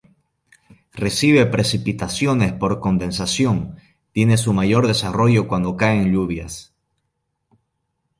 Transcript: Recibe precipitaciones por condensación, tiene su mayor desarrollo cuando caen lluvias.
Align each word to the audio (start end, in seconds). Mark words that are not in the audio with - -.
Recibe 0.95 1.45
precipitaciones 1.45 2.53
por 2.53 2.79
condensación, 2.79 3.75
tiene 4.13 4.37
su 4.39 4.51
mayor 4.51 4.87
desarrollo 4.87 5.47
cuando 5.47 5.77
caen 5.77 6.11
lluvias. 6.11 6.73